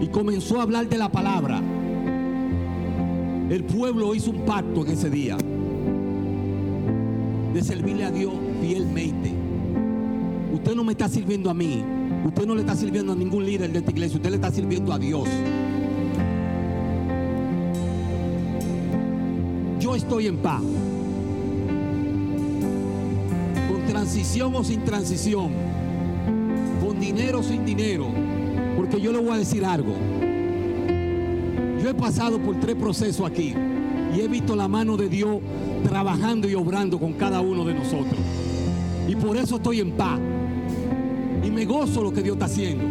[0.00, 1.60] y comenzó a hablar de la palabra,
[3.50, 5.36] el pueblo hizo un pacto en ese día
[7.52, 9.32] de servirle a Dios fielmente.
[10.54, 11.84] Usted no me está sirviendo a mí,
[12.26, 14.92] usted no le está sirviendo a ningún líder de esta iglesia, usted le está sirviendo
[14.92, 15.28] a Dios.
[19.78, 20.62] Yo estoy en paz.
[23.68, 25.71] Con transición o sin transición.
[27.02, 28.06] Dinero sin dinero.
[28.76, 29.92] Porque yo le voy a decir algo.
[31.82, 33.56] Yo he pasado por tres procesos aquí.
[34.16, 35.40] Y he visto la mano de Dios
[35.82, 38.20] trabajando y obrando con cada uno de nosotros.
[39.08, 40.20] Y por eso estoy en paz.
[41.42, 42.84] Y me gozo lo que Dios está haciendo.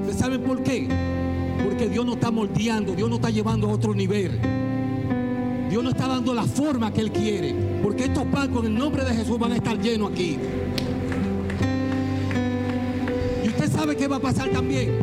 [0.00, 0.88] ¿Ustedes saben por qué?
[1.64, 4.40] Porque Dios nos está moldeando, Dios nos está llevando a otro nivel.
[5.70, 7.54] Dios nos está dando la forma que Él quiere.
[7.80, 10.36] Porque estos palcos en el nombre de Jesús van a estar llenos aquí.
[13.84, 14.96] ¿Sabe qué va a pasar también?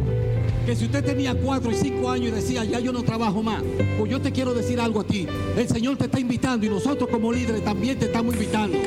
[0.66, 3.62] Que si usted tenía cuatro y cinco años y decía, ya yo no trabajo más,
[4.00, 5.28] pues yo te quiero decir algo a ti.
[5.56, 8.80] El Señor te está invitando y nosotros como líderes también te estamos invitando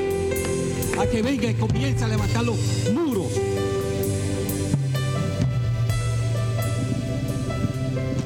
[0.99, 2.57] a que venga y comience a levantar los
[2.93, 3.29] muros.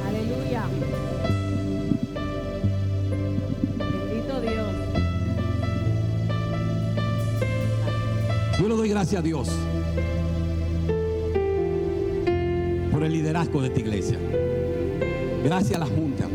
[0.09, 0.65] Aleluya.
[3.77, 4.75] Bendito Dios.
[8.59, 9.51] Yo le doy gracias a Dios.
[12.99, 14.19] Por el liderazgo de esta iglesia.
[15.45, 16.27] Gracias a la Junta.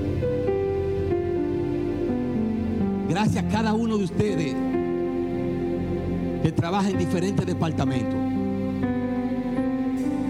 [3.09, 4.55] Gracias a cada uno de ustedes
[6.41, 8.16] que trabaja en diferentes departamentos.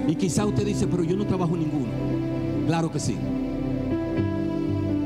[0.08, 1.92] Y quizá usted dice, pero yo no trabajo ninguno.
[2.66, 3.16] Claro que sí.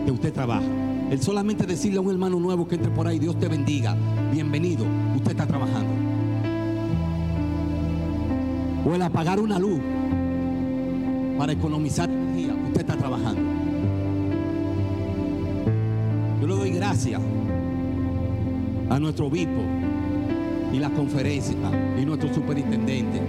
[0.06, 0.64] Que usted trabaja.
[1.12, 3.98] El solamente decirle a un hermano nuevo que entre por ahí, Dios te bendiga,
[4.32, 4.86] bienvenido,
[5.18, 5.92] usted está trabajando.
[8.90, 9.82] O el apagar una luz
[11.38, 13.42] para economizar energía, usted está trabajando.
[16.42, 17.22] Yo le doy gracias
[18.90, 19.62] a nuestro obispo
[20.74, 21.56] y la conferencia
[22.02, 23.22] y nuestro superintendente,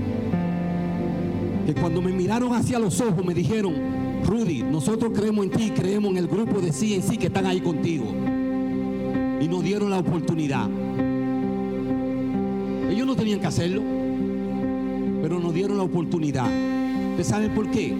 [1.67, 3.75] que cuando me miraron hacia los ojos me dijeron,
[4.25, 7.47] Rudy, nosotros creemos en ti, creemos en el grupo de sí en sí que están
[7.47, 8.07] ahí contigo.
[9.41, 10.69] Y nos dieron la oportunidad.
[12.91, 13.83] Ellos no tenían que hacerlo,
[15.23, 16.78] pero nos dieron la oportunidad.
[17.19, 17.93] ¿Usted sabe por qué?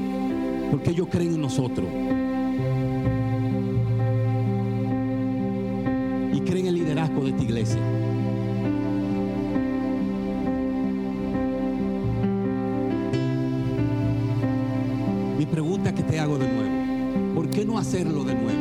[0.71, 1.89] Porque ellos creen en nosotros.
[6.33, 7.81] Y creen en el liderazgo de esta iglesia.
[15.37, 18.61] Mi pregunta que te hago de nuevo, ¿por qué no hacerlo de nuevo?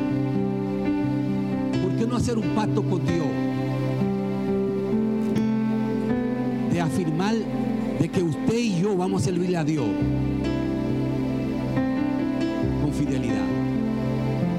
[1.84, 3.28] ¿Por qué no hacer un pacto con Dios?
[6.72, 7.36] De afirmar
[8.00, 9.86] de que usted y yo vamos a servirle a Dios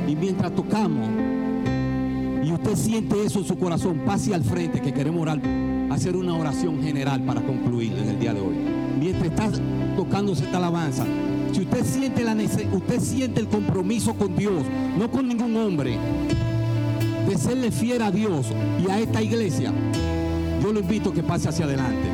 [0.09, 1.07] Y mientras tocamos
[2.43, 5.39] y usted siente eso en su corazón, pase al frente que queremos orar,
[5.91, 8.55] hacer una oración general para concluir en el día de hoy.
[8.99, 9.51] Mientras está
[9.97, 11.05] tocándose esta alabanza,
[11.53, 12.35] si usted siente la
[12.73, 14.65] usted siente el compromiso con Dios,
[14.99, 15.99] no con ningún hombre,
[17.29, 18.47] de serle fiel a Dios
[18.83, 19.73] y a esta iglesia,
[20.63, 22.08] yo lo invito a que pase hacia adelante.